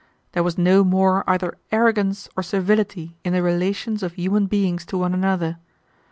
[0.31, 4.97] There was no more either arrogance or servility in the relations of human beings to
[4.97, 5.59] one another.